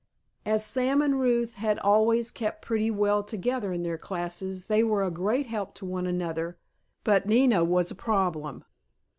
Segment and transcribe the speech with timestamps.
[0.47, 5.03] As Sam and Ruth had always kept pretty well together in their classes they were
[5.03, 6.57] a great help to one another,
[7.03, 8.65] but Nina was a problem.